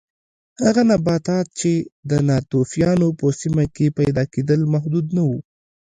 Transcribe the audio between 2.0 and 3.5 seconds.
د ناتوفیانو په